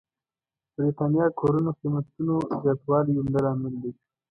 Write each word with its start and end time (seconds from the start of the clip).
برېتانيا 0.73 1.25
کورونو 1.39 1.69
قېمتونو 1.79 2.35
زياتوالی 2.61 3.13
عمده 3.21 3.41
عامل 3.49 3.73
دی. 3.81 3.91